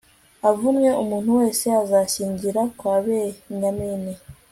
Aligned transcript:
avumwe, 0.49 0.89
umuntu 1.03 1.29
wese 1.39 1.67
uzashyingira 1.83 2.61
kwa 2.77 2.95
benyamini 3.05 4.13